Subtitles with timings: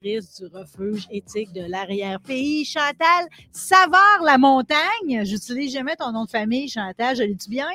[0.00, 2.64] du refuge éthique de l'arrière-pays.
[2.64, 5.24] Chantal Savard la montagne.
[5.24, 7.16] J'utilise jamais ton nom de famille, Chantal.
[7.16, 7.66] Je l'ai-tu bien?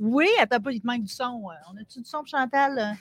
[0.00, 1.44] Oui, attends pas, il te manque du son.
[1.44, 2.96] On a-tu du son Chantal?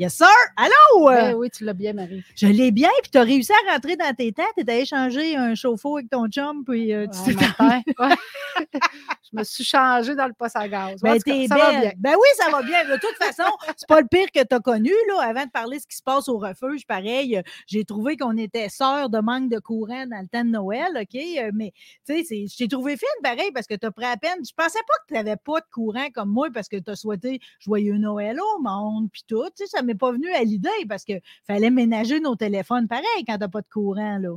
[0.00, 0.26] Yes, sir!
[0.56, 1.10] Allô?
[1.10, 2.24] Ben oui, tu l'as bien, Marie.
[2.34, 4.46] Je l'ai bien, puis tu as réussi à rentrer dans tes têtes.
[4.56, 7.82] Tu as échangé un chauffe-eau avec ton chum, puis euh, tu t'es ouais.
[9.32, 11.00] Je me suis changée dans le poste à gaz.
[11.02, 11.92] Ben, t'es belle.
[11.98, 12.82] Ben oui, ça va bien.
[12.84, 14.92] De toute façon, c'est pas le pire que tu as connu.
[15.08, 15.20] Là.
[15.20, 18.68] Avant de parler de ce qui se passe au refuge, pareil, j'ai trouvé qu'on était
[18.70, 21.14] sœurs de manque de courant dans le temps de Noël, OK?
[21.14, 21.72] Euh, mais,
[22.06, 24.38] tu sais, je t'ai trouvé fine, pareil, parce que tu as pris à peine.
[24.44, 26.96] Je pensais pas que tu n'avais pas de courant comme moi, parce que tu as
[26.96, 29.46] souhaité joyeux Noël au monde, puis tout.
[29.56, 33.34] Tu sais, ça pas venu à l'idée, parce qu'il fallait ménager nos téléphones, pareil, quand
[33.34, 34.30] tu n'as pas de courant, là.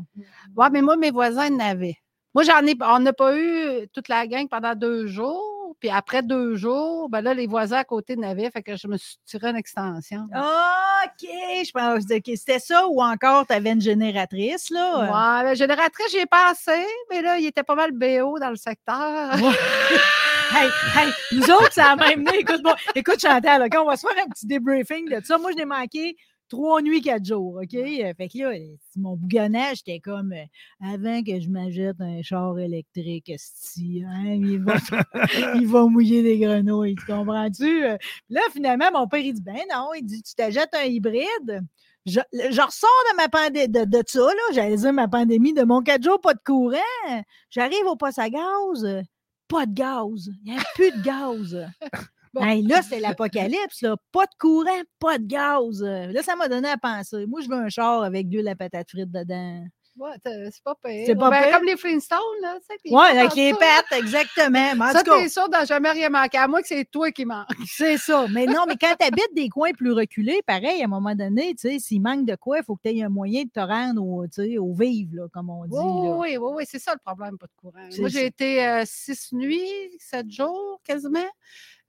[0.55, 1.97] Ouais, mais moi, mes voisins n'avaient.
[2.33, 5.53] Moi, j'en ai, on n'a pas eu toute la gang pendant deux jours.
[5.79, 8.95] Puis après deux jours, ben là, les voisins à côté n'avaient, fait que je me
[8.95, 10.27] suis tiré une extension.
[10.33, 14.99] OK, je pense que c'était ça ou encore tu avais une génératrice, là?
[15.01, 18.55] Ouais, la génératrice, j'y ai passé, mais là, il était pas mal BO dans le
[18.55, 19.33] secteur.
[20.51, 24.25] hey, hey, nous autres, ça a même Écoute, bon, écoute Chantal, on va se faire
[24.25, 25.37] un petit débriefing de ça.
[25.37, 26.15] Moi, je l'ai manqué
[26.49, 27.73] trois nuits, quatre jours, OK?
[27.73, 28.57] Euh, fait que là,
[28.95, 30.45] mon bougonnage, j'étais comme euh,
[30.93, 34.75] avant que je m'achète un char électrique, hein, il, va,
[35.55, 37.85] il va mouiller des grenouilles, tu comprends-tu?
[37.85, 37.97] Euh?
[38.29, 41.61] Là, finalement, mon père, il dit Ben non, il dit Tu t'achètes un hybride?
[42.05, 45.81] Je, ressors de ma pandémie, de, de, ça, là, j'allais dire ma pandémie, de mon
[45.81, 47.23] quatre jours, pas de courant.
[47.49, 49.03] J'arrive au poste à gaz,
[49.47, 50.29] pas de gaz.
[50.45, 51.67] Il n'y a plus de gaz
[52.33, 53.95] là, c'est l'apocalypse, là.
[54.11, 55.83] Pas de courant, pas de gaz.
[55.83, 57.25] Là, ça m'a donné à penser.
[57.27, 59.65] Moi, je veux un char avec de la patate frite dedans.
[59.95, 61.03] Ouais, c'est pas pire.
[61.05, 62.57] C'est pas ben, Comme les Flintstones, là.
[62.85, 64.75] Oui, avec les pattes, exactement.
[64.75, 66.39] Mais ça, t'es sûr d'en jamais rien manquer.
[66.39, 67.47] À moi que c'est toi qui manques.
[67.67, 68.25] C'est ça.
[68.31, 71.53] Mais non, mais quand tu habites des coins plus reculés, pareil, à un moment donné,
[71.53, 73.59] tu sais, s'il manque de quoi, il faut que tu aies un moyen de te
[73.59, 75.75] rendre au, au vivre, là, comme on dit.
[75.77, 77.87] Oui, oui, oui, c'est ça le problème, pas de courant.
[77.99, 81.19] Moi, j'ai été euh, six nuits, sept jours, quasiment.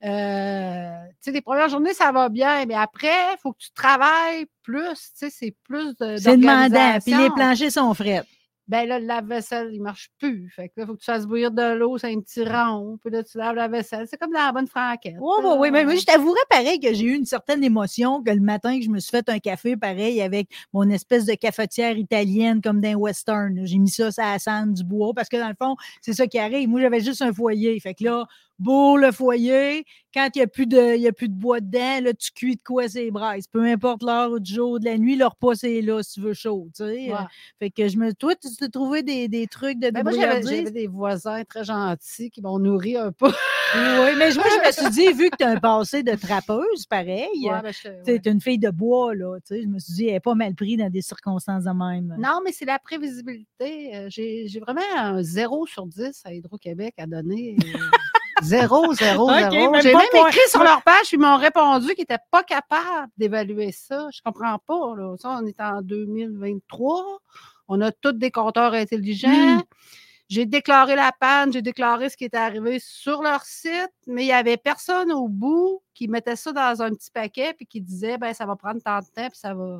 [0.04, 3.72] Euh, tu sais, les premières journées, ça va bien, mais après, il faut que tu
[3.72, 4.92] travailles plus.
[4.92, 6.16] Tu sais, c'est plus de.
[6.16, 6.98] C'est demandant.
[7.04, 8.22] Puis les planchers sont frais
[8.66, 10.50] ben là, le lave-vaisselle, il ne marche plus.
[10.54, 12.98] Fait que là, il faut que tu fasses bouillir de l'eau, c'est un petit rond,
[13.02, 14.06] puis là, tu laves la vaisselle.
[14.08, 15.16] C'est comme dans la bonne franquette.
[15.20, 15.70] Oui, oui, oui.
[15.70, 18.84] Mais moi, je t'avouerais pareil que j'ai eu une certaine émotion que le matin que
[18.84, 22.94] je me suis fait un café pareil avec mon espèce de cafetière italienne comme d'un
[22.94, 23.66] western.
[23.66, 26.26] J'ai mis ça à la cendre du bois parce que dans le fond, c'est ça
[26.26, 26.68] qui arrive.
[26.68, 27.78] Moi, j'avais juste un foyer.
[27.80, 28.26] Fait que là,
[28.58, 29.84] beau le foyer.
[30.12, 32.62] Quand il n'y a, plus de, a plus de bois dedans, là, tu cuis de
[32.64, 33.48] quoi c'est braises.
[33.48, 36.34] Peu importe l'heure du jour, de la nuit, leur repas, c'est là si tu veux
[36.34, 36.68] chaud.
[36.76, 37.12] Tu sais.
[37.12, 37.16] Euh.
[37.58, 38.12] Fait que je me.
[38.14, 42.30] Toi, tu t'es trouvé des, des, trucs de ben Moi, j'avais des voisins très gentils
[42.30, 43.26] qui m'ont nourri un peu.
[43.26, 46.86] oui, mais moi, je me suis dit, vu que tu as un passé de trappeuse,
[46.88, 47.72] pareil, ben,
[48.04, 49.38] tu es une fille de bois, là.
[49.40, 51.70] Tu sais, je me suis dit, elle n'est pas mal pris dans des circonstances de
[51.70, 52.14] même.
[52.20, 53.96] Non, mais c'est la prévisibilité.
[53.96, 57.56] Euh, j'ai vraiment un 0 sur 10 à Hydro-Québec à donner.
[58.44, 59.74] Zéro, zéro, zéro.
[59.80, 64.06] J'ai même écrit sur leur page, ils m'ont répondu qu'ils n'étaient pas capables d'évaluer ça.
[64.12, 64.94] Je ne comprends pas.
[64.96, 65.14] Là.
[65.18, 67.20] Ça, on est en 2023.
[67.68, 69.56] On a tous des compteurs intelligents.
[69.56, 69.62] Hmm.
[70.28, 74.26] J'ai déclaré la panne, j'ai déclaré ce qui était arrivé sur leur site, mais il
[74.26, 78.16] n'y avait personne au bout qui mettait ça dans un petit paquet et qui disait
[78.16, 79.78] ben ça va prendre tant de temps puis ça va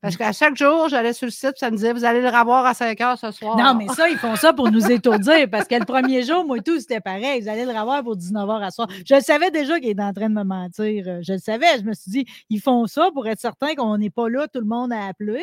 [0.00, 2.64] parce qu'à chaque jour, j'allais sur le site, ça me disait, vous allez le revoir
[2.64, 3.56] à 5 heures ce soir.
[3.56, 6.58] Non, mais ça, ils font ça pour nous étourdir, parce que le premier jour, moi
[6.58, 7.42] et tout, c'était pareil.
[7.42, 8.88] Vous allez le revoir pour 19 heures à soir.
[9.06, 11.22] Je le savais déjà qu'il était en train de me mentir.
[11.22, 11.78] Je le savais.
[11.78, 14.60] Je me suis dit, ils font ça pour être certain qu'on n'est pas là, tout
[14.60, 15.42] le monde a appelé.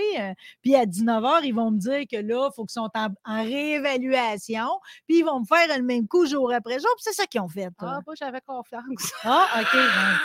[0.62, 3.44] Puis à 19 heures, ils vont me dire que là, il faut qu'ils sont en,
[3.44, 4.68] réévaluation.
[5.07, 6.89] Puis ils vont me faire le même coup jour après jour.
[6.95, 7.69] Puis c'est ça qu'ils ont fait.
[7.79, 9.13] Ah, moi, j'avais confiance.
[9.24, 9.78] Ah, OK.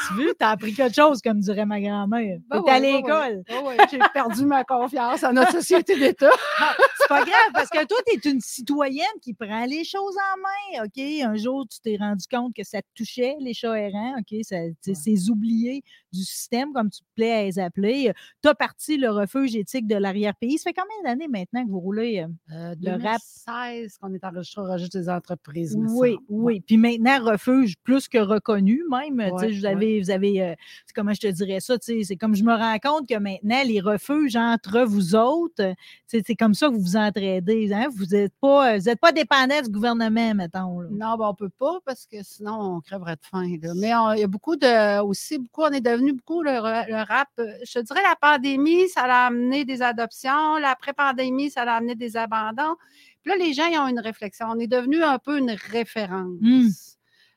[0.09, 2.39] tu veux, t'as appris quelque chose, comme dirait ma grand-mère.
[2.49, 3.43] Ben T'es à l'école.
[3.65, 6.31] Oui, j'ai perdu ma confiance à notre société d'État.
[6.99, 10.79] C'est pas grave, parce que toi, tu es une citoyenne qui prend les choses en
[10.79, 10.99] main, OK?
[11.25, 14.39] Un jour, tu t'es rendu compte que ça te touchait, les chats errants, OK?
[14.43, 15.83] C'est oublié
[16.13, 18.13] du système, comme tu plais à les appeler.
[18.43, 20.59] Tu as parti le refuge éthique de l'arrière-pays.
[20.59, 23.21] Ça fait combien d'années maintenant que vous roulez euh, euh le rap?
[23.47, 25.77] 2016 qu'on est enregistré au registre des entreprises.
[25.77, 26.61] Oui, oui.
[26.61, 29.31] Puis maintenant, refuge plus que reconnu, même.
[29.31, 30.55] vous avez, vous avez euh,
[30.95, 31.77] comment je te dirais ça?
[31.81, 35.75] C'est comme je me rends compte que maintenant, les refuges entre vous autres,
[36.07, 37.73] c'est comme ça que vous vous entraidez.
[37.73, 37.89] Hein?
[37.95, 40.83] Vous n'êtes pas, vous pas dépendant du gouvernement, mettons.
[40.91, 43.45] Non, ben, on ne peut pas parce que sinon, on crèverait de faim.
[43.77, 45.01] Mais il y a beaucoup de.
[45.03, 47.29] Aussi, beaucoup, on est devenu beaucoup le, rap.
[47.39, 50.57] Je te dirais, la pandémie, ça a amené des adoptions.
[50.59, 52.77] L'après-pandémie, ça a amené des abandons.
[53.23, 54.47] Puis là, les gens, ils ont une réflexion.
[54.51, 56.39] On est devenu un peu une référence.
[56.41, 56.69] Hmm.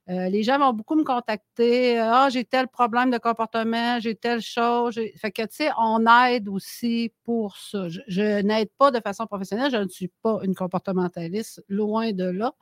[0.07, 1.98] Euh, les gens vont beaucoup me contacter.
[1.98, 5.00] Ah, j'ai tel problème de comportement, j'ai telle chose.
[5.18, 7.88] Fait que, tu sais, on aide aussi pour ça.
[7.90, 9.72] Je, n'aide pas de façon professionnelle.
[9.72, 12.54] Je ne suis pas une comportementaliste, loin de là.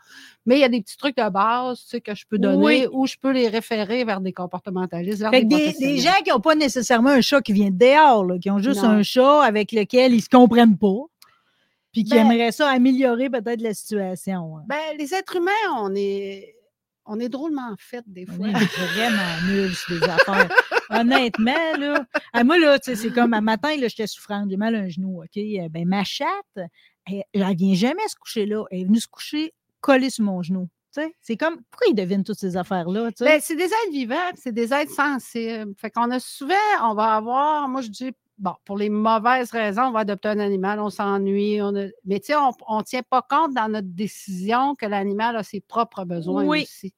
[0.45, 2.87] Mais il y a des petits trucs de base, tu sais, que je peux donner
[2.93, 5.21] ou je peux les référer vers des comportementalistes.
[5.29, 8.59] des, des, gens qui n'ont pas nécessairement un chat qui vient de dehors, qui ont
[8.59, 11.07] juste un chat avec lequel ils ne se comprennent pas
[11.91, 14.57] puis qui ben aimeraient ça améliorer peut-être la situation.
[14.57, 14.63] Hein.
[14.67, 16.55] Ben, les êtres humains, on est
[17.05, 18.35] on est drôlement fait des fois.
[18.39, 20.49] On est vraiment nuls sur des affaires.
[20.89, 22.05] Honnêtement, là.
[22.33, 25.21] Ah, moi, là, c'est comme un matin, là, j'étais souffrante, j'ai mal à un genou,
[25.23, 25.37] OK?
[25.37, 26.27] Euh, ben, ma chatte,
[27.05, 28.65] elle, ne vient jamais se coucher là.
[28.71, 30.69] Elle est venue se coucher collée sur mon genou.
[31.21, 33.09] C'est comme, pourquoi ils devinent toutes ces affaires-là?
[33.19, 35.73] Ben, c'est des êtres vivants, c'est des êtres sensibles.
[35.77, 36.53] Fait qu'on a souvent,
[36.83, 40.39] on va avoir, moi je dis bon, pour les mauvaises raisons, on va adopter un
[40.39, 41.59] animal, on s'ennuie.
[42.05, 45.61] Mais tu sais, on ne tient pas compte dans notre décision que l'animal a ses
[45.61, 46.93] propres besoins aussi.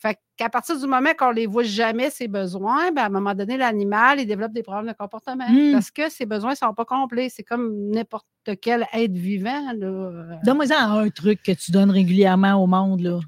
[0.00, 3.08] Fait qu'à partir du moment qu'on ne les voit jamais, ses besoins, ben, à un
[3.08, 5.72] moment donné, l'animal, il développe des problèmes de comportement mmh.
[5.72, 7.28] parce que ses besoins ne sont pas complets.
[7.28, 8.26] C'est comme n'importe
[8.62, 9.74] quel être vivant.
[9.74, 13.00] Donne-moi un truc que tu donnes régulièrement au monde.
[13.00, 13.18] Là.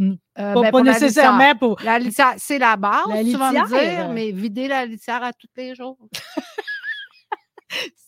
[0.00, 1.78] Euh, pas, ben, nécessairement pour.
[1.82, 5.48] La litière, c'est la base, tu vas me dire, mais vider la litière à tous
[5.56, 5.98] les jours.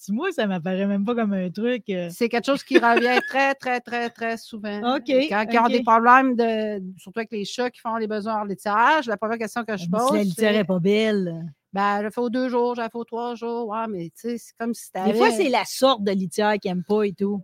[0.09, 1.85] Moi, ça m'apparaît même pas comme un truc.
[1.91, 2.09] Euh.
[2.11, 4.97] C'est quelque chose qui revient très, très, très, très souvent.
[4.97, 5.11] OK.
[5.29, 8.44] Quand ils ont des problèmes, de, surtout avec les chats qui font les besoins hors
[8.44, 10.09] litière, la première question que je ah, pose.
[10.09, 11.55] Si la litière n'est pas belle.
[11.73, 13.69] Ben, je fais aux deux jours, j'en fais aux trois jours.
[13.69, 16.70] Ouais, mais tu sais, c'est comme si Des fois, c'est la sorte de litière qu'ils
[16.70, 17.43] n'aiment pas et tout.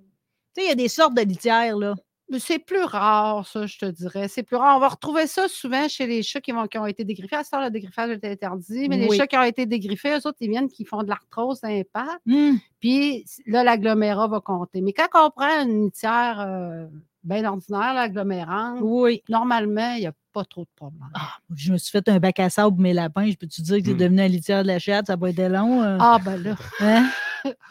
[0.56, 1.94] Tu sais, il y a des sortes de litières, là.
[2.39, 4.29] C'est plus rare, ça, je te dirais.
[4.29, 4.77] C'est plus rare.
[4.77, 7.37] On va retrouver ça souvent chez les chats qui, vont, qui ont été dégriffés.
[7.37, 10.27] À ce temps, le dégriffage est interdit, mais les chats qui ont été dégriffés, eux
[10.27, 12.21] autres, ils viennent qui font de l'arthrose d'impact.
[12.27, 12.55] Mmh.
[12.81, 14.81] Puis là, l'agglomérat va compter.
[14.81, 16.87] Mais quand on prend une litière euh,
[17.23, 19.23] bien ordinaire, l'agglomérante, oui.
[19.29, 21.09] normalement, il n'y a pas trop de problèmes.
[21.15, 23.31] Ah, je me suis fait un bac à sable mes lapins.
[23.31, 23.97] Je peux-tu dire que c'est mmh.
[23.97, 25.07] devenu un litière de la chatte?
[25.07, 25.83] Ça va être long.
[25.83, 25.97] Euh?
[26.01, 26.57] Ah, ben là.
[26.81, 27.09] Hein?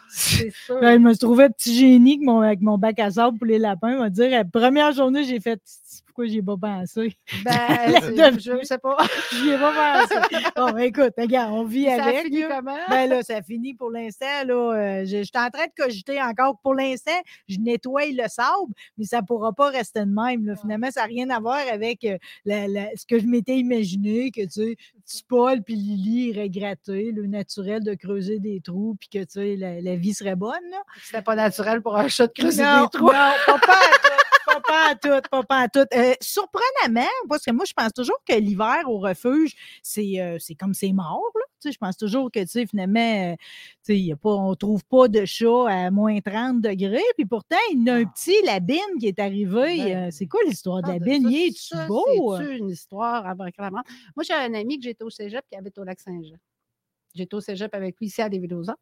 [0.09, 0.79] C'est sûr.
[0.81, 3.95] je me trouvais petit génie avec mon, avec mon bac à sable pour les lapins.
[3.97, 5.61] On va dire, la première journée, j'ai fait
[6.13, 7.18] pourquoi j'y ai pas pensé?
[7.44, 7.54] Ben,
[8.39, 8.98] je ne sais pas.
[9.31, 10.45] j'y ai pas pensé.
[10.56, 12.18] Bon, écoute, regarde, on vit avec.
[12.18, 12.77] Ça finit comment?
[12.88, 14.44] Ben là, ça finit pour l'instant.
[14.45, 16.60] Là, euh, je, suis en train de cogiter encore.
[16.62, 17.19] Pour l'instant,
[17.50, 20.56] je nettoie le sable, mais ça ne pourra pas rester de même.
[20.62, 24.75] Finalement, ça n'a rien à voir avec euh, ce que je m'étais imaginé, que tu
[25.06, 29.31] sais, Paul puis Lily iraient gratter, le naturel de creuser des trous, puis que tu
[29.31, 30.54] sais, la, vie serait bonne.
[31.01, 33.06] C'était pas naturel pour un chat de creuser des trous.
[33.06, 33.36] Non, pas,
[34.61, 35.85] pas pas à tout, pas, pas à tout.
[35.94, 40.73] Euh, surprenamment, parce que moi, je pense toujours que l'hiver au refuge, c'est euh, comme
[40.73, 41.31] c'est mort.
[41.35, 41.71] Là.
[41.71, 43.33] je pense toujours que finalement,
[43.89, 47.01] euh, y a pas, on ne trouve pas de chat à moins 30 degrés.
[47.17, 48.11] Puis pourtant, il y a un ah.
[48.13, 49.77] petit labine qui est arrivé.
[49.77, 51.29] Ben c'est quoi l'histoire de ah, labine?
[51.29, 52.38] Il est-tu beau?
[52.38, 53.83] C'est une histoire la Moi,
[54.23, 56.38] j'ai un ami que j'étais au cégep qui habite au lac Saint-Jean.
[57.13, 58.75] J'étais au cégep avec lui ici à Lévidosa.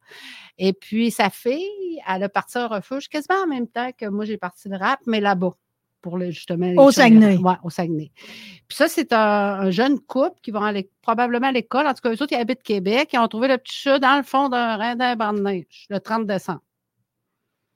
[0.58, 4.26] Et puis, sa fille, elle a parti un refuge quasiment en même temps que moi,
[4.26, 5.54] j'ai parti de rap, mais là-bas.
[6.02, 6.74] Pour le, justement.
[6.84, 7.38] Au Saguenay.
[7.38, 8.12] Oui, au Saguenay.
[8.68, 11.86] Puis ça, c'est un, jeune couple qui va aller, probablement à l'école.
[11.86, 13.10] En tout cas, eux autres, ils habitent Québec.
[13.14, 15.86] Ils ont trouvé le petit chat dans le fond d'un rein d'un banc de neige
[15.92, 16.62] le 30 décembre.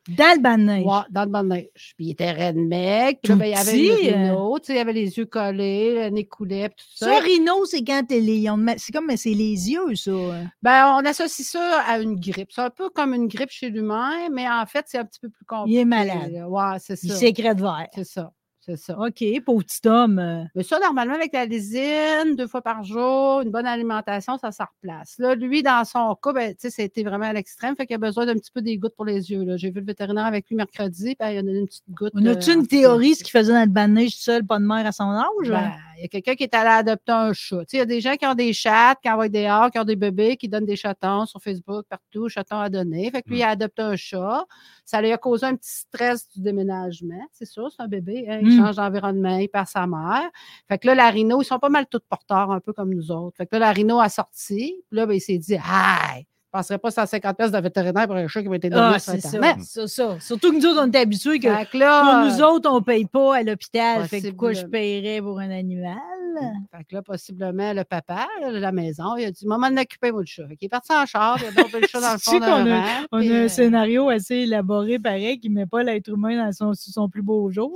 [0.08, 0.86] Dans le banc de neige.
[0.86, 1.94] Oui, dans le banc de neige.
[1.98, 3.20] Puis il était redneck.
[3.24, 6.10] Puis ben, il y avait le rhino, tu sais, il avait les yeux collés, le
[6.10, 7.08] nez coulait, tout ça.
[7.08, 8.46] Ça, rhino, c'est quand les,
[8.78, 10.12] c'est comme, c'est les yeux, ça.
[10.62, 12.52] Ben, on associe ça à une grippe.
[12.52, 15.30] C'est un peu comme une grippe chez l'humain, mais en fait, c'est un petit peu
[15.30, 15.78] plus compliqué.
[15.78, 16.46] Il est malade.
[16.48, 17.08] Oui, c'est ça.
[17.08, 17.88] Il sécrète vert.
[17.94, 18.32] C'est ça.
[18.66, 18.98] C'est ça.
[18.98, 20.18] OK, pauvre petit homme.
[20.18, 20.44] Euh.
[20.56, 24.64] Mais ça, normalement, avec la lésine, deux fois par jour, une bonne alimentation, ça se
[24.64, 25.18] replace.
[25.20, 27.76] Là, lui, dans son cas, ben, c'était vraiment à l'extrême.
[27.76, 29.46] Fait qu'il a besoin d'un petit peu des gouttes pour les yeux.
[29.58, 32.14] J'ai vu le vétérinaire avec lui mercredi, puis il a donné une petite goutte.
[32.16, 34.58] On a-tu une euh, théorie, ce qu'il faisait dans le banc de neige seul, pas
[34.58, 35.28] de mère à son âge?
[35.48, 37.64] Ben, il y a quelqu'un qui est allé adopter un chat.
[37.74, 39.84] Il y a des gens qui ont des chats, qui envoient des hors, qui ont
[39.84, 43.10] des bébés, qui donnent des chatons sur Facebook, partout, chatons à donner.
[43.12, 44.46] Fait que lui, il a adopté un chat.
[44.86, 47.26] Ça lui a causé un petit stress du déménagement.
[47.32, 48.26] C'est sûr, c'est un bébé.
[48.30, 48.58] Hein, il mmh.
[48.58, 50.30] change d'environnement, il perd sa mère.
[50.68, 53.12] Fait que là, la rhino, ils sont pas mal tous porteurs, un peu comme nous
[53.12, 53.38] autres.
[53.38, 54.76] Fait que là, la rhino a sorti.
[54.90, 56.26] Puis là, ben, il s'est dit, aïe!
[56.56, 59.00] Ne passerait pas 150 pièces de vétérinaire pour un chat qui va être donné ah,
[59.00, 59.58] sur Internet.
[59.62, 60.20] C'est ça.
[60.20, 63.38] Surtout que nous autres, on est habitués que, pour nous autres, on ne paye pas
[63.38, 64.08] à l'hôpital.
[64.08, 65.98] Fait que pourquoi je paierais pour un animal?
[66.72, 70.28] Fait que là, possiblement, le papa de la maison, il a dit Maman, occuper votre
[70.28, 70.44] chat.
[70.50, 73.06] il est parti en char, il a dormi le chat dans le fond d'un a,
[73.12, 76.52] On a un euh, scénario assez élaboré, pareil, qui ne met pas l'être humain dans
[76.52, 77.74] son, son plus beau jour.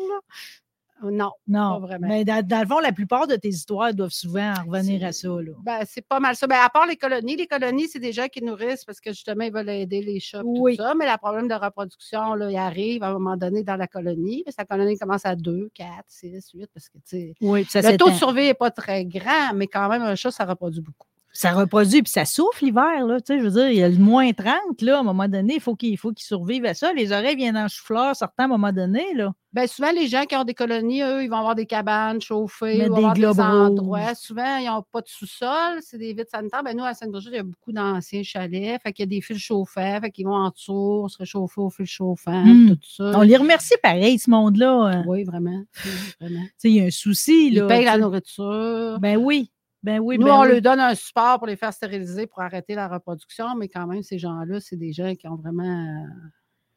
[1.03, 2.07] Non, Non, pas vraiment.
[2.07, 5.11] Mais dans, dans le fond, la plupart de tes histoires doivent souvent en revenir à
[5.11, 5.29] ça.
[5.63, 6.47] Ben, c'est pas mal ça.
[6.47, 9.43] Ben, à part les colonies, les colonies, c'est des gens qui nourrissent parce que justement,
[9.43, 10.77] ils veulent aider les chats, Oui.
[10.77, 10.93] tout ça.
[10.95, 14.43] Mais le problème de reproduction, là, il arrive à un moment donné dans la colonie.
[14.57, 18.09] La colonie commence à 2, 4, 6, 8, parce que, tu sais, Oui, le taux
[18.09, 21.07] de survie n'est pas très grand, mais quand même, un chat, ça reproduit beaucoup.
[21.31, 23.21] Ça reproduit, puis ça souffle l'hiver, là.
[23.21, 25.27] Tu sais, je veux dire, il y a le moins 30, là, à un moment
[25.27, 26.91] donné, il faut qu'il faut qu'il survive à ça.
[26.91, 29.31] Les oreilles viennent en chou-fleur sortant à un moment donné, là.
[29.53, 32.77] Ben, souvent, les gens qui ont des colonies, eux, ils vont avoir des cabanes chauffées,
[32.77, 34.13] ils vont des avoir des endroits.
[34.15, 36.61] Souvent, ils n'ont pas de sous-sol, c'est des vitres sanitaires.
[36.63, 38.79] Ben, nous, à Sainte-Brigitte, il y a beaucoup d'anciens chalets.
[38.83, 41.69] Fait qu'il y a des fils chauffants, fait qu'ils vont en dessous, se réchauffer au
[41.69, 42.69] fil chauffant, Hmm.
[42.75, 43.11] tout ça.
[43.15, 44.99] On les remercie pareil, ce monde-là.
[44.99, 45.03] euh.
[45.07, 45.63] Oui, vraiment.
[45.85, 46.43] oui, vraiment.
[46.43, 47.67] Tu sais, il y a un souci, Ils là.
[47.67, 48.97] payent la nourriture.
[48.99, 49.51] Ben oui.
[49.81, 50.49] Ben oui, Nous, ben on oui.
[50.49, 54.03] leur donne un support pour les faire stériliser pour arrêter la reproduction, mais quand même,
[54.03, 55.63] ces gens-là, c'est des gens qui ont vraiment.
[55.63, 56.03] euh,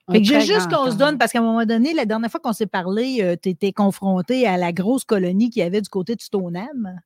[0.09, 2.31] un Fait que j'ai juste qu'on se donne, parce qu'à un moment donné, la dernière
[2.31, 5.89] fois qu'on s'est parlé, tu étais confronté à la grosse colonie qu'il y avait du
[5.89, 7.01] côté de Stoneham.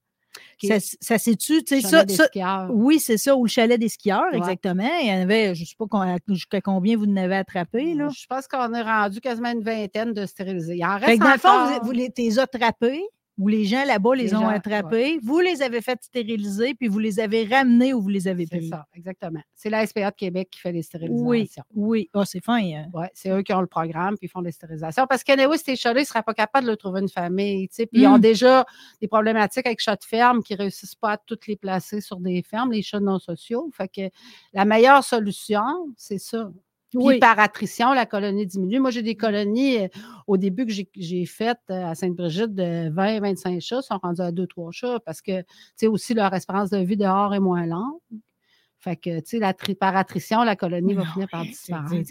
[0.63, 2.71] Ça, ça s'est-tu, tu sais, Chalet ça, des ça- skieurs.
[2.73, 4.39] oui, c'est ça, ou le chalet des skieurs, Ouais.
[4.39, 4.89] exactement.
[5.03, 8.09] Il y en avait, je ne sais pas jusqu'à combien vous en avez attrapé, là?
[8.09, 10.77] Je pense qu'on est rendu quasiment une vingtaine de stérilisés.
[10.77, 11.81] Il en reste Fait que dans le fond, encore.
[11.81, 13.03] vous, vous les, t'es attrapés,
[13.39, 16.89] ou les gens là-bas les, Les ont gens, attrapés, vous les avez fait stériliser, puis
[16.89, 18.69] vous les avez ramenés ou vous les avez C'est pris.
[18.69, 19.41] ça, exactement.
[19.55, 21.63] C'est la SPA de Québec qui fait les stérilisations.
[21.75, 22.11] Oui, oui.
[22.15, 22.59] Ah, c'est fin.
[22.59, 22.87] hein.
[22.95, 25.07] Ouais, c'est eux qui ont le programme, puis ils font les stérilisations.
[25.07, 27.69] Parce qu'anyway, ces chats-là, ils ne seraient pas capables de leur trouver une famille.
[27.69, 27.87] tu sais.
[27.87, 28.21] Puis ils ont Mm.
[28.23, 28.65] déjà
[29.01, 32.19] des problématiques avec chats de ferme qui ne réussissent pas à toutes les placer sur
[32.21, 33.71] des fermes, les chats non sociaux.
[33.75, 34.09] Fait que
[34.55, 35.63] la meilleure solution,
[35.97, 36.51] c'est ça.
[36.99, 37.19] Puis Oui.
[37.19, 38.81] par attrition, la colonie diminue.
[38.81, 39.89] Moi, j'ai des colonies euh,
[40.27, 44.71] au début que j'ai- faites euh, à Sainte-Brigitte de 20-25 chats, sont rendus à 2-3
[44.73, 48.01] chats parce que, tu sais, aussi leur espérance de vie dehors est moins longue.
[48.79, 52.07] Fait que, tu sais, par attrition, la colonie va Non, finir par disparaître.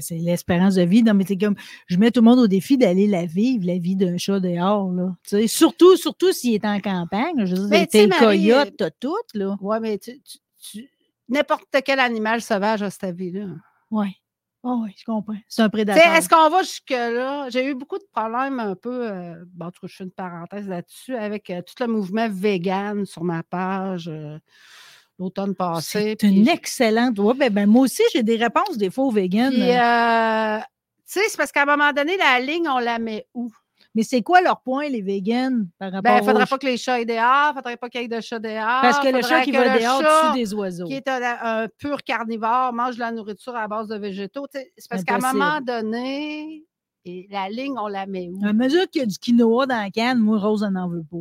[0.00, 1.02] c'est- l'espérance de vie.
[1.02, 1.54] Non, mais c'est comme,
[1.86, 4.90] je mets tout le monde au défi d'aller la vivre, la vie d'un chat dehors,
[4.92, 5.16] là.
[5.22, 7.46] Tu sais, surtout, surtout s'il est en campagne.
[7.46, 9.56] Je veux dire, t'es le coyote, euh, t'as tout, là.
[9.62, 10.90] Oui, mais tu, tu- tu-
[11.28, 13.46] n'importe quel animal sauvage a cette vie-là.
[13.90, 14.08] Oui.
[14.64, 15.36] Oh, oui, je comprends.
[15.46, 16.12] C'est un prédateur.
[16.14, 17.48] Est-ce qu'on va jusque-là?
[17.48, 20.10] J'ai eu beaucoup de problèmes un peu, euh, bon, en tout cas, je fais une
[20.10, 24.38] parenthèse là-dessus, avec euh, tout le mouvement vegan sur ma page euh,
[25.18, 26.16] l'automne passé.
[26.20, 27.18] C'est une excellente.
[27.18, 29.52] Ouais, ben, ben, moi aussi, j'ai des réponses des fois aux véganes.
[29.52, 33.26] Puis, euh, tu sais, c'est parce qu'à un moment donné, la ligne, on la met
[33.34, 33.50] où?
[33.98, 36.58] Mais c'est quoi leur point, les véganes, par rapport Ben, il ne faudrait aux- pas
[36.58, 38.80] que les chats aient dehors, il ne faudrait pas qu'il y ait de chats dehors.
[38.80, 40.86] Parce que le chat qui va dehors dessus des oiseaux.
[40.86, 44.46] qui est un, un pur carnivore, mange de la nourriture à base de végétaux.
[44.52, 46.64] C'est parce qu'à un moment donné,
[47.04, 48.46] et la ligne, on la met où?
[48.46, 51.02] À mesure qu'il y a du quinoa dans la canne, moi, Rose, elle n'en veut
[51.02, 51.16] pas.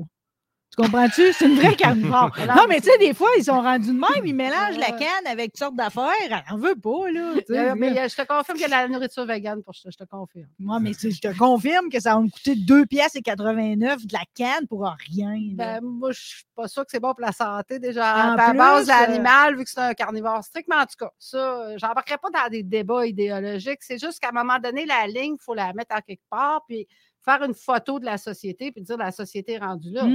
[0.77, 1.33] Tu comprends-tu?
[1.33, 2.31] C'est une vraie carnivore.
[2.55, 5.25] non, mais tu sais, des fois, ils sont rendus de même, ils mélangent la canne
[5.25, 6.11] avec toutes sortes d'affaires.
[6.29, 7.33] Elle n'en veut pas, là.
[7.71, 9.89] a- mais a- je te confirme qu'il y a de la nourriture végane pour ça,
[9.91, 10.47] je te confirme.
[10.59, 14.13] Moi, mais je te confirme que ça va me coûter 2 pièces et 89 de
[14.13, 15.35] la canne pour rien.
[15.53, 18.33] Ben, moi, je suis pas sûre que c'est bon pour la santé, déjà.
[18.33, 20.67] En à plus, base de euh, l'animal, vu que c'est un carnivore strict.
[20.69, 23.79] Mais en tout cas, ça, euh, j'embarquerai pas dans des débats idéologiques.
[23.81, 26.61] C'est juste qu'à un moment donné, la ligne, il faut la mettre à quelque part,
[26.67, 26.87] puis
[27.27, 30.07] faire une photo de la société, puis dire la société est rendue là.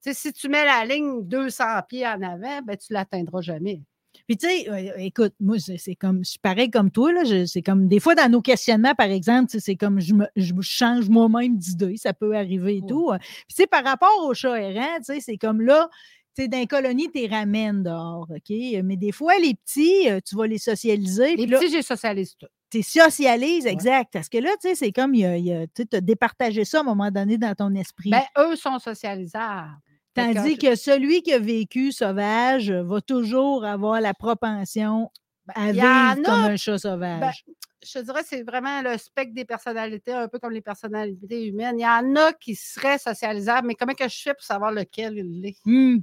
[0.00, 3.82] Sais, si tu mets la ligne 200 pieds en avant, ben, tu ne l'atteindras jamais.
[4.26, 7.24] Puis, tu sais, euh, écoute, moi, c'est comme, je suis pareil comme toi, là.
[7.24, 10.52] je- C'est comme, des fois, dans nos questionnements, par exemple, c'est comme, je, me, je
[10.54, 12.88] me change moi-même d'idée, ça peut arriver et Ouais.
[12.88, 13.10] tout.
[13.12, 13.18] hein.
[13.20, 15.88] Puis, tu sais, par rapport aux chats errants, tu sais, c'est comme là,
[16.36, 18.56] tu sais, dans les colonies, tu les ramènes dehors, OK?
[18.84, 21.30] Mais des fois, les petits, euh, tu vas les socialiser.
[21.30, 22.46] Les puis là, petits, j'ai socialisé tout.
[22.70, 24.12] Tu socialises, exact.
[24.12, 26.00] Parce que là, tu sais, c'est comme, il y a- il y a- tu as
[26.00, 28.10] départagé ça à un moment donné dans ton esprit.
[28.10, 29.70] Ben, eux sont socialisables.
[30.14, 35.10] Tandis que- celui qui a vécu sauvage va toujours avoir la propension
[35.54, 37.44] à il y vivre comme un chat sauvage.
[37.82, 41.78] je te dirais, c'est vraiment le spectre des personnalités, un peu comme les personnalités humaines.
[41.78, 45.16] Il y en a qui seraient socialisables, mais comment que je fais pour savoir lequel
[45.16, 45.56] il est?
[45.66, 46.02] Hum,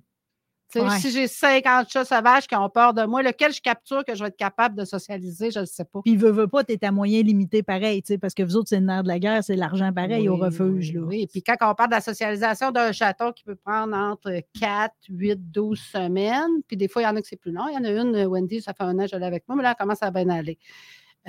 [0.75, 0.99] Ouais.
[0.99, 4.23] Si j'ai 50 chats sauvages qui ont peur de moi, lequel je capture que je
[4.23, 6.01] vais être capable de socialiser, je ne sais pas.
[6.03, 8.79] Puis, veut, veut pas, tu es à moyen limité pareil, parce que vous autres, c'est
[8.79, 10.93] le nerf de la guerre, c'est l'argent pareil au refuge.
[10.93, 11.01] là.
[11.01, 14.93] Oui, puis quand on parle de la socialisation d'un chaton qui peut prendre entre 4,
[15.09, 17.67] 8, 12 semaines, puis des fois, il y en a que c'est plus long.
[17.69, 19.63] Il y en a une, Wendy, ça fait un an, je l'ai avec moi, mais
[19.63, 20.57] là, elle commence à bien aller.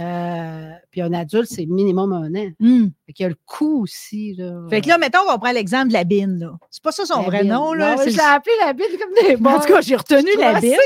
[0.00, 2.50] Euh, puis un adulte, c'est minimum un an.
[2.60, 2.92] Hum.
[3.06, 4.34] Fait qu'il y a le coût aussi.
[4.36, 6.38] Là, Fait que là, mettons, on prend l'exemple de la bine.
[6.38, 6.52] là.
[6.70, 7.52] C'est pas ça son La vrai bine.
[7.52, 7.72] nom.
[7.72, 7.96] Là.
[7.96, 10.76] Non, je l'ai appelé la bine comme des en tout cas, j'ai retenu la bine.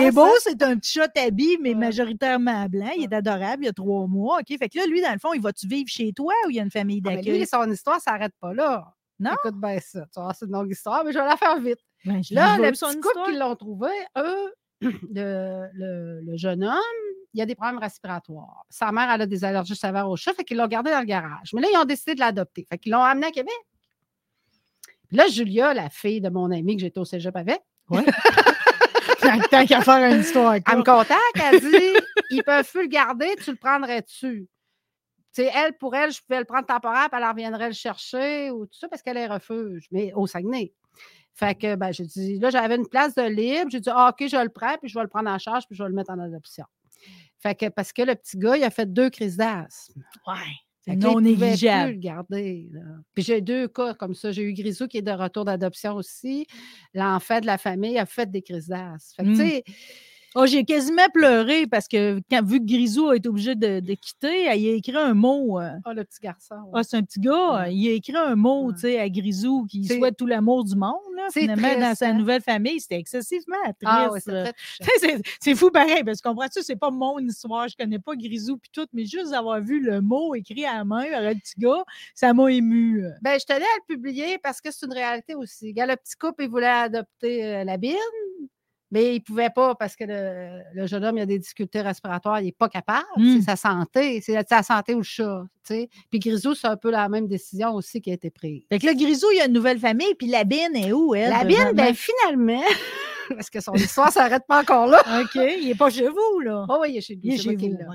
[0.00, 0.30] Il est beau, hein.
[0.40, 1.74] c'est un petit chat tabi, mais Ouais.
[1.74, 2.90] majoritairement blanc.
[2.96, 4.38] Il est adorable, il y a trois mois.
[4.40, 4.58] OK?
[4.58, 6.60] Fait que là, lui, dans le fond, il va-tu vivre chez toi ou il y
[6.60, 7.38] a une famille Ah, d'accueil?
[7.38, 8.86] lui, son histoire ne s'arrête pas là.
[9.18, 9.32] Non?
[9.32, 10.00] Écoute bien ça.
[10.14, 11.78] Tu vois, c'est une longue histoire, mais je vais la faire vite.
[12.04, 17.05] Ben, Là, le petit couple qui l'ont trouvé, eux, le, le- le jeune homme,
[17.36, 18.64] il a des problèmes respiratoires.
[18.70, 21.06] Sa mère, elle a des allergies sévères au chat, fait qu'ils l'ont gardé dans le
[21.06, 21.52] garage.
[21.52, 22.66] Mais là, ils ont décidé de l'adopter.
[22.68, 23.54] Fait qu'ils l'ont amené à Québec.
[25.08, 28.04] Puis là, Julia, la fille de mon amie que j'étais au cégep avec, Ouais.
[29.50, 30.54] Tant qu'à faire une histoire.
[30.54, 32.00] elle me contacte, elle dit
[32.30, 34.48] Ils peuvent plus le garder, tu le prendrais-tu?
[35.32, 38.50] Tu sais, elle, pour elle, je pouvais le prendre temporaire, puis elle reviendrait le chercher
[38.50, 40.72] ou tout ça parce qu'elle est refuge, mais au Saguenay.
[41.34, 43.70] Fait que, ben, j'ai dit, là, j'avais une place de libre.
[43.70, 45.76] J'ai dit, ah, OK, je le prends, puis je vais le prendre en charge, puis
[45.76, 46.64] je vais le mettre en adoption.
[47.38, 50.02] Fait que, parce que le petit gars, il a fait deux crises d'asthme.
[50.26, 50.34] Ouais.
[50.84, 51.90] Fait non négligeable.
[51.90, 52.68] plus le garder.
[52.72, 52.80] là.
[53.14, 54.30] Puis j'ai deux cas comme ça.
[54.30, 56.46] J'ai eu Grisou qui est de retour d'adoption aussi.
[56.94, 59.14] L'enfant de la famille a fait des crises d'asthme.
[59.16, 59.34] Fait que, Mm.
[59.34, 59.64] tu sais,
[60.38, 63.94] Oh, j'ai quasiment pleuré parce que quand, vu que Grisou a été obligé de, de
[63.94, 65.58] quitter, il a écrit un mot.
[65.58, 66.56] euh, oh, le petit garçon.
[66.66, 66.72] ouais.
[66.74, 67.54] Ah, c'est un petit gars.
[67.54, 67.60] Ouais.
[67.68, 68.74] euh, Il a écrit un mot, Ouais.
[68.74, 70.92] tu sais, à Grisou qui souhaite tout l'amour du monde.
[71.16, 73.76] Là, finalement, dans sa nouvelle famille, c'était excessivement triste.
[73.86, 74.20] ah, ouais,
[75.40, 78.68] c'est fou pareil, parce que comprends-tu, c'est pas mon histoire, je connais pas Grisou puis
[78.70, 81.82] tout, mais juste d'avoir vu le mot écrit à la main par un petit gars,
[82.14, 83.02] ça m'a ému.
[83.22, 85.68] Ben, je tenais à le publier parce que c'est une réalité aussi.
[85.68, 87.94] Regarde, le petit couple, il voulait adopter euh, la bine,
[88.90, 91.80] mais il ne pouvait pas parce que le, le jeune homme il a des difficultés
[91.80, 93.06] respiratoires, il n'est pas capable.
[93.16, 93.38] Mm.
[93.38, 95.44] C'est sa santé, c'est sa santé ou le chat.
[95.68, 98.62] Puis Grisou, c'est un peu la même décision aussi qui a été prise.
[98.68, 101.14] Fait que là, Grisou, il y a une nouvelle famille, puis la bine est où,
[101.14, 101.30] elle?
[101.30, 101.84] La bine, présentement?
[101.84, 102.62] ben, finalement,
[103.34, 105.00] parce que son histoire ne s'arrête pas encore là.
[105.22, 106.66] OK, il est pas chez vous, là.
[106.68, 107.22] Oh oui, il est chez nous.
[107.24, 107.76] il est chez vous.
[107.84, 107.94] Moi.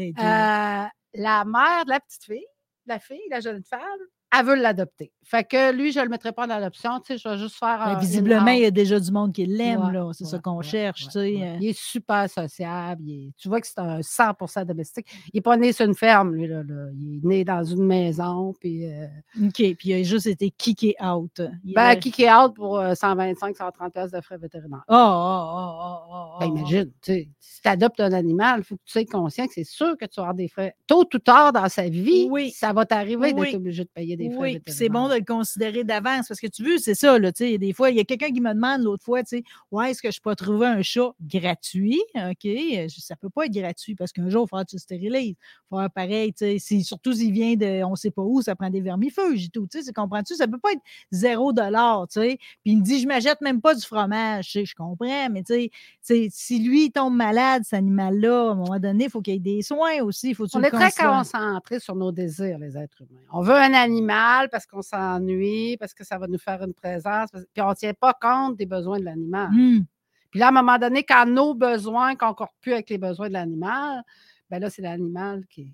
[0.00, 2.46] Euh, la mère de la petite fille,
[2.86, 3.80] la fille, la jeune femme,
[4.36, 5.12] elle veut l'adopter.
[5.24, 7.56] Fait que lui, je ne le mettrai pas en adoption, tu sais, je vais juste
[7.56, 7.98] faire Ben, un.
[7.98, 10.08] visiblement, il y a déjà du monde qui l'aime, Ouais, là.
[10.14, 11.36] C'est ça ouais, qu'on ouais, cherche, tu sais.
[11.42, 11.56] euh.
[11.60, 13.02] Il est super sociable.
[13.04, 15.06] il est- tu vois que c'est un 100% domestique.
[15.26, 16.46] Il n'est pas né sur une ferme, lui.
[16.46, 16.86] Là, là.
[16.94, 18.54] Il est né dans une maison.
[18.58, 19.06] Puis, euh,
[19.44, 21.42] OK, puis il a juste été kické out.
[21.64, 24.84] Il ben, a- kick it out pour euh, 125, 130 pièces de frais vétérinaires.
[24.88, 26.56] Oh, oh, oh, oh, oh, Ben, oh.
[26.56, 29.52] imagine, tu sais, si tu adoptes un animal, il faut que tu sois conscient que
[29.52, 30.74] c'est sûr que tu vas avoir des frais.
[30.86, 32.50] Tôt ou tard dans sa vie, Oui.
[32.50, 33.34] ça va t'arriver Oui.
[33.34, 36.40] d'être obligé de payer des frais Oui, puis c'est bon de le considérer d'avance parce
[36.40, 38.40] que tu veux, c'est ça, là, tu sais, des fois, il y a quelqu'un qui
[38.42, 42.00] me demande l'autre fois, tu sais, ouais, est-ce que je peux trouver un chat gratuit?
[42.14, 42.48] OK,
[42.98, 45.30] ça peut pas être gratuit parce qu'un jour, il faudra que tu le stérilises.
[45.36, 45.36] Il
[45.70, 48.54] faut faire pareil, tu sais, si- surtout s'il vient de on sait pas où, ça
[48.54, 50.34] prend des vermifuges et tout, tu sais, c'est- comprends-tu?
[50.34, 52.36] Ça peut pas être zéro dollar, tu sais.
[52.64, 55.42] Puis il me dit, je m'achète même pas du fromage, tu sais, je comprends, mais
[55.42, 55.70] tu
[56.02, 59.34] sais, si lui, il tombe malade, cet animal-là, à un moment donné, il faut qu'il
[59.34, 61.10] y ait des soins aussi, il faut On est très considères.
[61.18, 63.20] concentré sur nos désirs, les êtres humains.
[63.32, 64.07] On veut un animal
[64.50, 67.74] parce qu'on s'ennuie, parce que ça va nous faire une présence, parce- puis on ne
[67.74, 69.48] tient pas compte des besoins de l'animal.
[69.52, 69.84] Hum.
[70.30, 73.32] Puis là, à un moment donné, quand nos besoins concordent plus avec les besoins de
[73.34, 74.02] l'animal,
[74.50, 75.72] ben là, c'est l'animal qui.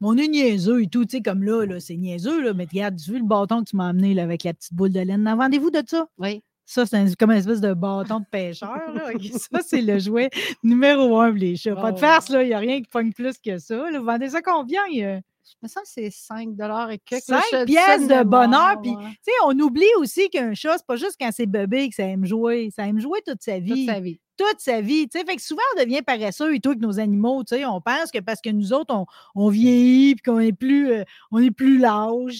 [0.00, 2.96] On est niaiseux et tout, tu sais, comme là, là c'est niaiseux, là, mais regarde,
[2.96, 5.26] tu veux le bâton que tu m'as amené là, avec la petite boule de laine.
[5.26, 6.06] En vendez-vous de ça?
[6.18, 6.42] Oui.
[6.64, 8.92] Ça, c'est comme une espèce de bâton de pêcheur.
[8.94, 9.04] là.
[9.50, 10.28] Ça, c'est le jouet
[10.62, 11.74] numéro un pour les chats.
[11.74, 12.00] Pas de Oh.
[12.00, 13.90] farce, là, il n'y a rien qui pogne plus que ça.
[13.90, 13.98] là.
[13.98, 14.82] Vous vendez ça combien?
[15.00, 15.18] euh?
[15.62, 16.50] Me sens que c'est 5
[16.90, 17.28] et quelques.
[17.28, 20.54] là, 5 je te dis pièces de bonheur, puis Tu sais, on oublie aussi qu'un
[20.54, 22.70] chat, c'est pas juste quand c'est bébé que ça aime jouer.
[22.74, 23.86] Ça aime jouer toute sa toute vie.
[23.86, 24.20] sa vie.
[24.38, 25.08] Toute sa vie.
[25.08, 25.24] tu sais.
[25.26, 27.44] Fait que souvent, on devient paresseux et tout avec nos animaux.
[27.44, 27.64] tu sais.
[27.66, 31.04] On pense que parce que nous autres, on, on vieillit puis qu'on est plus, euh,
[31.30, 31.78] on est plus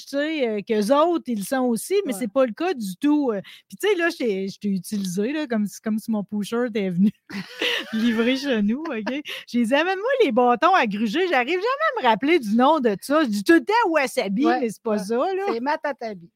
[0.06, 2.18] sais, euh, qu'eux autres, ils le sont aussi, mais Ouais.
[2.20, 3.30] c'est pas le cas du tout.
[3.32, 3.40] euh.
[3.68, 4.16] Puis tu sais, là, je
[4.58, 7.10] t'ai utilisé là, comme, si- comme si mon pusher était venu
[7.92, 8.80] livrer chez nous.
[8.88, 9.22] OK?
[9.46, 11.26] J'ai dit, amène-moi les bâtons à gruger.
[11.28, 13.24] J'arrive jamais à me rappeler du nom de ça.
[13.24, 14.98] Je dis tout le temps wasabi, Ouais, mais c'est pas ouais.
[14.98, 15.16] ça.
[15.16, 15.42] Là.
[15.52, 16.30] C'est matatabi.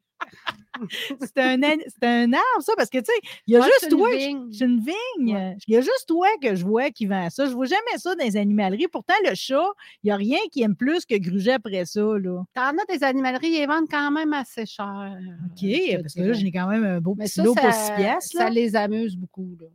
[1.20, 4.08] C'est un, un arbre, ça, parce que tu sais, il y a Ouais, juste toi.
[4.12, 5.34] C'est une vigne.
[5.36, 5.56] Ouais.
[5.66, 7.46] Il y a juste toi que je vois qui vend ça.
[7.46, 8.88] Je vois jamais ça dans les animaleries.
[8.88, 9.64] Pourtant, le chat,
[10.02, 12.00] il n'y a rien qui aime plus que gruger après ça.
[12.00, 12.42] Là.
[12.54, 15.16] T'en as des animaleries, ils vendent quand même assez cher.
[15.46, 17.62] OK, te parce que là, j'ai quand même un beau Mais petit ça, lot pour
[17.64, 18.36] ça, 6 piastres.
[18.38, 19.56] ça les amuse beaucoup.
[19.60, 19.66] Là.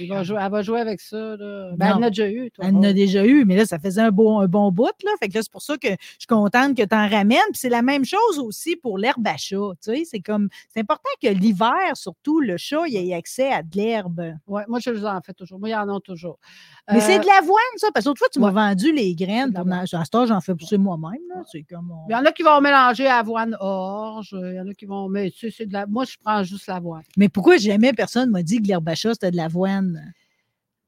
[0.00, 1.16] Il va jouer, elle va jouer avec ça.
[1.16, 1.70] Là.
[1.76, 2.50] Ben, elle en a déjà eu.
[2.50, 4.90] Toi, Elle en a déjà eu, mais là, ça faisait un bon, un bon bout.
[5.04, 5.10] Là.
[5.20, 7.38] Fait que là, c'est pour ça que je suis contente que tu en ramènes.
[7.52, 9.56] Puis c'est la même chose aussi pour l'herbe à chat.
[9.82, 13.62] Tu sais, c'est comme c'est important que l'hiver, surtout, le chat, il ait accès à
[13.62, 14.22] de l'herbe.
[14.46, 15.58] Ouais, moi, je les en fais toujours.
[15.58, 16.38] Moi, il y en a toujours.
[16.92, 18.52] Mais c'est Euh, de l'avoine, ça, parce que l'autre fois, tu m'as ouais.
[18.52, 19.54] vendu les graines.
[19.56, 21.20] à ce âge, j'en fais pousser moi-même.
[21.34, 21.42] on-
[22.08, 24.30] Il y en a qui vont mélanger avoine orge.
[24.38, 25.08] Il y en a qui vont.
[25.08, 25.86] Mais tu sais, c'est de la.
[25.86, 27.02] Moi, je prends juste l'avoine.
[27.16, 29.63] Mais pourquoi jamais personne m'a dit que l'herbe à chat, c'était de l'avoine?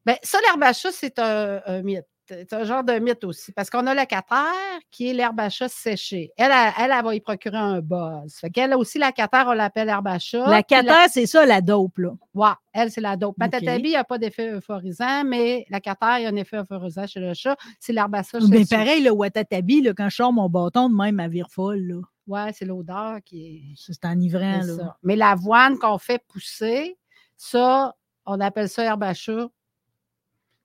[0.04, 2.06] Ben, ça, l'herbe à chat, c'est un, un mythe.
[2.28, 3.52] C'est un genre de mythe aussi.
[3.52, 4.52] Parce qu'on a la catère,
[4.90, 6.32] qui est l'herbe à chat séchée.
[6.36, 8.34] Elle, elle, elle, elle va y procurer un buzz.
[8.40, 10.44] Fait qu'elle aussi, la catère, on l'appelle herbe à chat.
[10.48, 12.10] la catère, c'est ça, la dope, là.
[12.34, 13.38] Ouais, elle, c'est la dope.
[13.38, 16.56] Matatabi, il n'y a pas d'effet euphorisant, mais la catère, il y a un effet
[16.58, 17.56] euphorisant chez le chat.
[17.78, 18.76] C'est l'herbe à chat Mais séchée.
[18.76, 22.00] pareil, le watatabi, là, quand je sors mon bâton, de même, à vire folle, là.
[22.26, 23.62] Ouais, c'est l'odeur qui est.
[23.76, 24.76] C'est enivrant, là.
[24.76, 24.96] ça.
[25.04, 26.98] Mais l'avoine qu'on fait pousser,
[27.36, 27.94] ça,
[28.26, 29.48] on appelle ça herbe à chat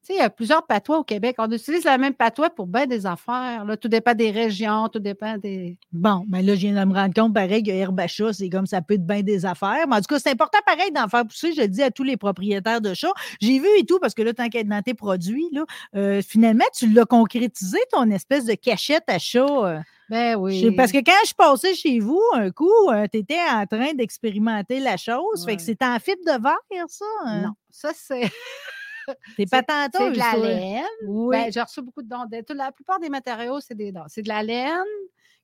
[0.03, 1.35] sais, il y a plusieurs patois au Québec.
[1.39, 3.65] On utilise la même patois pour bien des affaires.
[3.65, 3.77] Là.
[3.77, 5.77] Tout dépend des régions, tout dépend des.
[5.91, 8.81] Bon, mais là, je viens de me rendre compte, pareil, que herbe c'est comme ça
[8.81, 9.87] peut être bien des affaires.
[9.87, 11.53] Mais en tout cas, c'est important, pareil, d'en faire pousser.
[11.53, 13.13] Je le dis à tous les propriétaires de chats.
[13.39, 15.49] J'ai vu et tout, parce que là, tant qu'être dans tes produits,
[15.95, 19.45] euh, finalement, tu l'as concrétisé, ton espèce de cachette à chat.
[19.45, 19.79] euh.
[20.11, 20.75] Ben oui.
[20.75, 22.69] Parce que quand je passais chez vous, un coup,
[23.13, 25.45] tu étais en train d'expérimenter la chose.
[25.45, 27.05] Fait que c'est en fibre de verre, ça?
[27.25, 27.41] hein?
[27.43, 28.29] Non, ça, c'est
[29.37, 30.83] T'es patenteuse, c'est de la laine.
[31.07, 31.37] Oui.
[31.37, 32.25] Ben, j'ai reçu beaucoup de dons.
[32.53, 34.03] La plupart des matériaux, c'est des dons.
[34.09, 34.83] C'est de la laine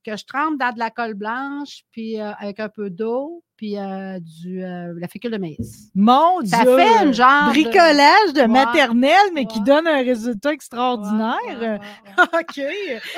[0.08, 3.78] que je trempe dans de la colle blanche, puis euh, avec un peu d'eau, puis
[3.78, 5.92] euh, du, euh, la fécule de maïs.
[5.96, 6.78] Mon Ça Dieu!
[6.78, 11.38] fait une genre bricolage de maternelle, mais qui donne un résultat extraordinaire.
[11.60, 11.80] ouais.
[12.40, 12.64] OK.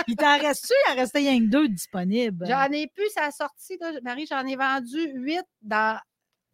[0.08, 0.74] Il t'en reste-tu?
[0.88, 2.46] Il en restait rien que deux disponibles.
[2.48, 6.00] J'en ai plus, ça a sorti, là, Marie, j'en ai vendu huit dans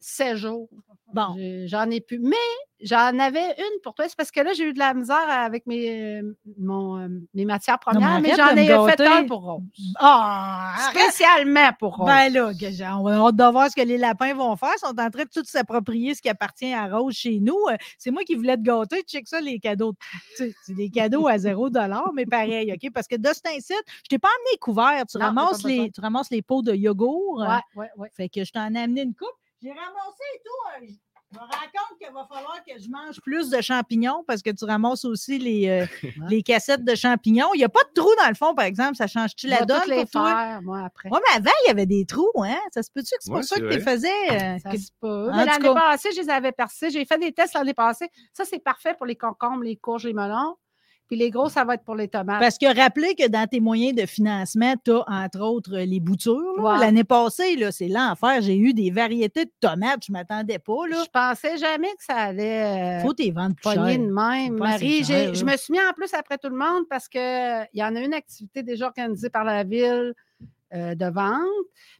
[0.05, 0.69] sept jours.
[1.13, 1.35] Bon.
[1.65, 2.19] J'en ai plus.
[2.19, 2.35] Mais
[2.81, 4.05] j'en avais une pour toi.
[4.07, 7.45] C'est parce que là, j'ai eu de la misère avec mes, euh, mon, euh, mes
[7.45, 9.61] matières Non, mais premières, mais, j'en ai fait un pour Rose.
[9.97, 10.75] Ah!
[10.91, 12.05] Spécialement pour Rose.
[12.07, 12.51] Ben là,
[12.99, 14.73] on a hâte de voir ce que les lapins vont faire.
[14.75, 17.57] Ils sont en train de tout s'approprier ce qui appartient à Rose chez nous.
[17.71, 19.01] Euh, C'est moi qui voulais te gâter.
[19.07, 19.93] Check ça, les cadeaux.
[20.35, 22.91] C'est des cadeaux à zéro dollar, mais pareil, OK?
[22.93, 25.03] Parce que de cet incite, je t'ai pas amené couvert.
[25.09, 27.39] Tu Non, ramasses, les, tu ramasses les pots de yogourt.
[27.39, 28.09] ouais, ouais, ouais.
[28.13, 29.29] Fait que je t'en ai amené une coupe.
[29.65, 30.84] J'ai ramassé et tout.
[30.84, 30.88] euh,
[31.32, 34.51] Je me rends compte qu'il va falloir que je mange plus de champignons parce que
[34.51, 35.86] tu ramasses aussi les, euh,
[36.30, 37.47] les cassettes de champignons.
[37.56, 38.95] Il n'y a pas de trou dans le fond, par exemple.
[38.95, 40.30] Ça change-tu la donne les pour toi?
[40.36, 41.10] faire, moi, après.
[41.12, 42.60] Oui, mais avant, il y avait des trous, hein?
[42.71, 44.30] Ça se peut-tu que c'est pour Ouais, ça c'est que tu les faisais?
[44.32, 45.32] euh, Ça que- se peut.
[45.36, 46.91] Mais l'année passée, je les avais percés.
[46.91, 48.08] J'ai fait des tests l'année passée.
[48.32, 50.56] Ça, c'est parfait pour les concombres, les courges, les melons.
[51.07, 52.39] Puis les gros, ça va être pour les tomates.
[52.39, 56.61] Parce que rappelez que dans tes moyens de financement, tu as entre autres les boutures.
[56.79, 58.41] L'année passée, là, c'est l'enfer.
[58.41, 60.03] J'ai eu des variétés de tomates.
[60.07, 60.87] Je ne m'attendais pas.
[60.89, 61.03] Là.
[61.03, 62.99] Je pensais jamais que ça allait.
[62.99, 63.83] euh, faut les vendre plus cher.
[63.83, 64.57] de même.
[64.57, 67.21] Marie, cher, je me suis mis en plus après tout le monde parce qu'il
[67.73, 70.13] y en a une activité déjà organisée par la ville
[70.75, 71.39] euh, de vente.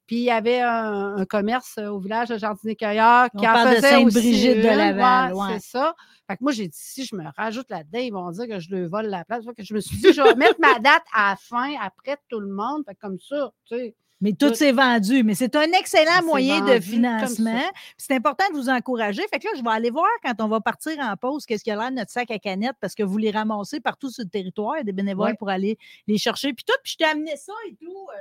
[0.08, 3.54] Puis il y avait un, un commerce euh, au village de Jardinier-Cueilleur On qui en
[3.54, 4.68] parle de faisait aussi Sainte-Brigitte de.
[4.68, 5.60] Laval, Ouais, ouais.
[5.60, 5.96] C'est ça.
[6.30, 8.70] Fait que moi, j'ai dit, si je me rajoute là-dedans, ils vont dire que je
[8.76, 9.44] leur vole la place.
[9.46, 12.18] Fait que je me suis dit, je vais mettre ma date à la fin, après
[12.30, 12.84] tout le monde.
[12.88, 13.96] Fait que comme ça, tu sais.
[14.22, 15.24] Mais tout Tout- s'est vendu.
[15.24, 17.62] Mais c'est un excellent moyen de financement.
[17.98, 19.22] C'est important de vous encourager.
[19.30, 21.72] Fait que là, je vais aller voir quand on va partir en pause qu'est-ce qu'il
[21.72, 24.24] y a là de notre sac à canettes parce que vous les ramassez partout sur
[24.24, 24.76] le territoire.
[24.76, 25.36] Il y a des bénévoles Ouais.
[25.38, 26.54] pour aller les chercher.
[26.54, 26.74] Puis tout.
[26.82, 27.92] Puis je t'ai amené ça et tout.
[27.92, 28.18] euh,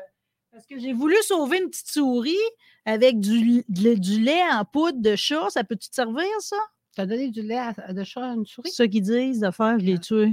[0.55, 2.37] parce que j'ai voulu sauver une petite souris
[2.85, 5.51] avec du, du- du lait en poudre de chat.
[5.51, 6.57] Ça peut-tu te servir, ça?
[6.95, 8.71] Tu as donné du lait à- de chat à une souris?
[8.71, 10.33] C'est ça qu'ils disent de faire, je l'ai tué.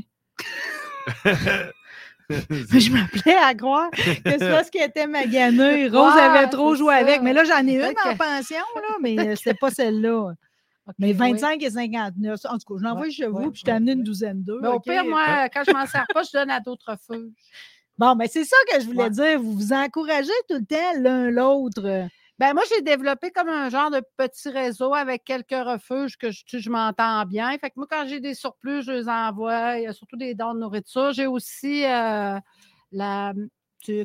[2.30, 5.88] je m'appelais à croire que c'est parce qu'elle était maganée.
[5.88, 7.00] Rose Ouais, avait trop joué ça.
[7.00, 7.22] avec.
[7.24, 10.34] Mais là, j'en ai une en pension, là, mais c'était pas celle-là.
[11.00, 11.14] Mais oui.
[11.14, 12.40] 25 et 59.
[12.46, 14.04] En tout cas, je l'envoie Ouais, chez vous, ouais, puis je t'ai ouais, amené une
[14.04, 14.60] douzaine d'eux.
[14.62, 17.32] Mais au pire, moi, quand je m'en sers pas, je donne à d'autres feux.
[17.98, 19.10] Bon, mais c'est ça que je voulais Ouais.
[19.10, 19.40] dire.
[19.40, 22.08] Vous vous encouragez tout le temps l'un l'autre.
[22.40, 26.44] Ben moi, j'ai développé comme un genre de petit réseau avec quelques refuges que je,
[26.48, 27.52] je m'entends bien.
[27.60, 29.78] Fait que moi, quand j'ai des surplus, je les envoie.
[29.78, 31.12] Il y a surtout des dons de nourriture.
[31.14, 32.40] J'ai aussi euh,
[32.92, 33.34] la,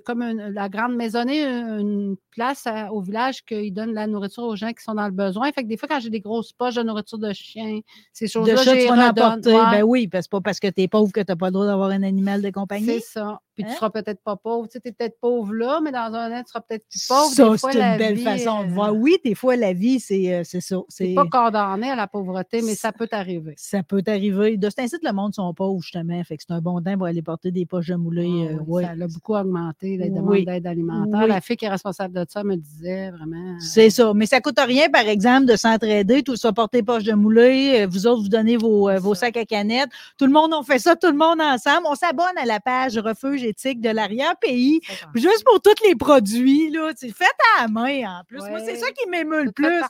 [0.05, 4.57] comme une- la grande maisonnée, une place à- au village qui donne la nourriture aux
[4.57, 5.51] gens qui sont dans le besoin.
[5.53, 7.81] Fait que des fois, quand j'ai des grosses poches de nourriture de chien,
[8.12, 9.37] ces de choses-là, chat, j'ai tu vas.
[9.37, 11.53] Ouais, Ben oui, parce pas parce que tu es pauvre que tu n'as pas le
[11.53, 12.87] droit d'avoir un animal de compagnie.
[12.87, 13.41] c'est ça.
[13.55, 13.69] Puis Hein?
[13.71, 14.69] tu seras peut-être pas pauvre.
[14.69, 17.31] Tu sais, es peut-être pauvre là, mais dans un an, tu seras peut-être plus pauvre.
[17.33, 18.95] Ça, c'est la une belle vie, façon de euh, voir.
[18.95, 20.77] Oui, des fois, la vie, c'est euh, ça.
[20.91, 23.55] C'est pas condamné à la pauvreté, mais ça peut t'arriver.
[23.57, 24.59] Ça peut arriver.
[24.59, 26.23] De cet incite, le monde sont pauvres, justement.
[26.25, 28.29] Fait que c'est un bon temps pour aller porter des poches de moulée.
[28.51, 28.83] Ah euh, ouais.
[28.85, 30.44] Ça a beaucoup augmenté, les demandes Oui.
[30.44, 31.20] d'aide alimentaire.
[31.22, 31.29] Oui.
[31.29, 33.37] La fille qui est responsable de ça me disait vraiment.
[33.37, 34.12] euh, C'est ça.
[34.14, 36.22] Mais ça coûte rien, par exemple, de s'entraider.
[36.22, 37.81] Tout ça, porter poche de moulée.
[37.83, 39.90] euh, Vous autres, vous donnez vos, euh, vos sacs à canettes.
[40.18, 41.87] Tout le monde, on fait ça, tout le monde ensemble.
[41.88, 44.81] On s'abonne à la page Refuge éthique de l'arrière-pays.
[45.14, 46.90] Juste pour tous les produits, là.
[46.96, 47.24] C'est fait
[47.59, 48.38] à la main, en plus.
[48.40, 49.81] Moi, c'est ça qui m'émeut le plus.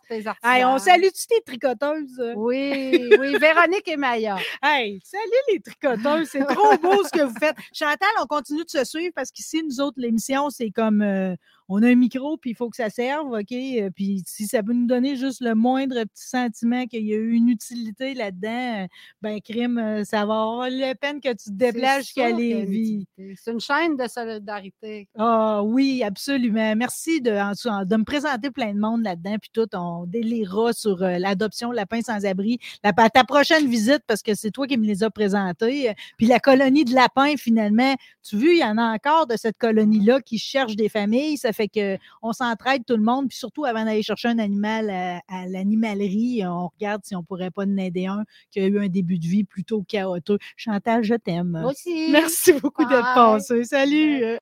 [0.45, 2.23] Hey, on salue-tu tes tricoteuses?
[2.37, 4.37] Oui, oui, Véronique et Maya.
[4.63, 7.57] Hey, salut les tricoteuses, c'est trop beau ce que vous faites.
[7.73, 11.37] Chantal, on continue de se suivre parce qu'ici, nous autres, l'émission, c'est comme euh,
[11.69, 13.53] on a un micro, puis il faut que ça serve, OK?
[13.53, 17.17] Euh, Puis si ça peut nous donner juste le moindre petit sentiment qu'il y a
[17.17, 18.87] eu une utilité là-dedans, euh,
[19.21, 23.07] ben crime, euh, ça va avoir la peine que tu te déplaces jusqu'à Lévis.
[23.35, 25.09] C'est une chaîne de solidarité.
[25.19, 26.77] Ah oui, absolument.
[26.77, 29.37] Merci de, me présenter plein de monde là-dedans.
[29.41, 32.59] Puis tout, on délirera sur l'adoption lapin sans-abri.
[32.85, 35.93] La, ta prochaine visite, parce que c'est toi qui me les as présentés.
[36.17, 39.59] Puis la colonie de lapins, finalement, tu vois, il y en a encore de cette
[39.59, 41.39] colonie-là qui cherche des familles.
[41.39, 43.29] Ça Fait que on s'entraide tout le monde.
[43.29, 47.63] Puis surtout, avant d'aller chercher un animal à, l'animalerie, on regarde si on pourrait pas
[47.65, 50.41] en aider un qui a eu un début de vie plutôt chaotique.
[50.57, 51.59] Chantal, je t'aime.
[51.61, 52.09] Moi aussi.
[52.11, 53.65] Merci beaucoup d'être passé.
[53.65, 54.39] Salut.